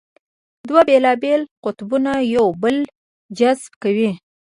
دوه 0.67 0.81
بېلابېل 0.89 1.41
قطبونه 1.63 2.13
یو 2.35 2.47
بل 2.61 2.75
جذبه 3.39 3.73
کوي. 3.81 4.09